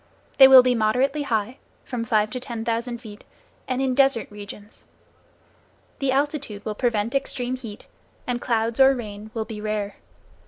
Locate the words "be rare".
9.45-9.97